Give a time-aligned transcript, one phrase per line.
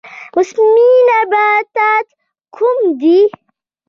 [0.35, 2.07] موسمي نباتات
[2.55, 3.19] کوم دي؟